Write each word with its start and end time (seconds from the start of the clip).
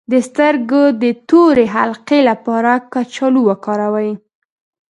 د 0.11 0.13
سترګو 0.27 0.83
د 1.03 1.05
تورې 1.29 1.65
حلقې 1.75 2.19
لپاره 2.29 2.71
کچالو 2.93 3.39
وکاروئ 3.49 4.11